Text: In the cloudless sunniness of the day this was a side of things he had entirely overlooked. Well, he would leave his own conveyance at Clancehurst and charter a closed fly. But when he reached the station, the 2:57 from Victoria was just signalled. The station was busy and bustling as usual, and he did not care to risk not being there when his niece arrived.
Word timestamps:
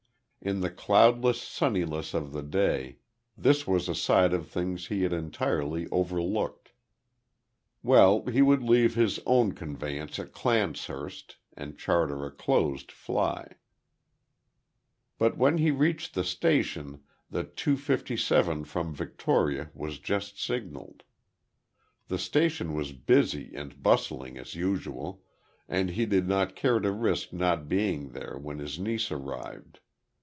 In 0.43 0.61
the 0.61 0.71
cloudless 0.71 1.39
sunniness 1.39 2.15
of 2.15 2.31
the 2.33 2.41
day 2.41 2.97
this 3.37 3.67
was 3.67 3.87
a 3.87 3.93
side 3.93 4.33
of 4.33 4.47
things 4.47 4.87
he 4.87 5.03
had 5.03 5.13
entirely 5.13 5.87
overlooked. 5.91 6.71
Well, 7.83 8.25
he 8.25 8.41
would 8.41 8.63
leave 8.63 8.95
his 8.95 9.19
own 9.27 9.51
conveyance 9.51 10.17
at 10.17 10.31
Clancehurst 10.31 11.35
and 11.55 11.77
charter 11.77 12.25
a 12.25 12.31
closed 12.31 12.91
fly. 12.91 13.53
But 15.19 15.37
when 15.37 15.59
he 15.59 15.69
reached 15.69 16.15
the 16.15 16.23
station, 16.23 17.03
the 17.29 17.43
2:57 17.43 18.65
from 18.65 18.95
Victoria 18.95 19.69
was 19.75 19.99
just 19.99 20.41
signalled. 20.41 21.03
The 22.07 22.17
station 22.17 22.73
was 22.73 22.93
busy 22.93 23.53
and 23.53 23.83
bustling 23.83 24.39
as 24.39 24.55
usual, 24.55 25.21
and 25.69 25.91
he 25.91 26.07
did 26.07 26.27
not 26.27 26.55
care 26.55 26.79
to 26.79 26.91
risk 26.91 27.31
not 27.31 27.69
being 27.69 28.09
there 28.13 28.39
when 28.39 28.57
his 28.57 28.79
niece 28.79 29.11
arrived. 29.11 29.79